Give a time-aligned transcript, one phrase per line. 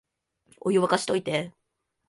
[0.61, 1.53] お湯、沸かしといて